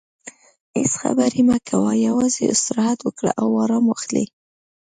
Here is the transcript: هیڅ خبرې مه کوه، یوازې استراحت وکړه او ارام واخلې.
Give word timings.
هیڅ 0.75 0.91
خبرې 1.01 1.41
مه 1.49 1.57
کوه، 1.69 1.91
یوازې 2.07 2.43
استراحت 2.53 2.99
وکړه 3.03 3.31
او 3.41 3.47
ارام 3.63 3.83
واخلې. 3.87 4.25